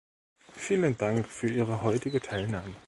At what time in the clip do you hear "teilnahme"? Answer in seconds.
2.19-2.73